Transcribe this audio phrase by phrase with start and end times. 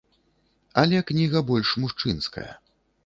[0.83, 2.49] Але кніга больш мужчынская.